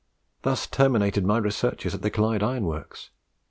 [0.41, 3.11] Thus terminated my researches at the Clyde Iron Works.